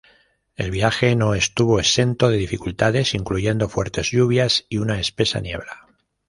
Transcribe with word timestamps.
El 0.55 0.71
viaje 0.71 1.15
no 1.15 1.35
estuvo 1.35 1.79
exento 1.79 2.29
de 2.29 2.37
dificultades, 2.37 3.13
incluyendo 3.13 3.69
fuertes 3.69 4.09
lluvias 4.09 4.65
y 4.67 4.77
una 4.79 4.99
espesa 4.99 5.41
niebla. 5.41 5.87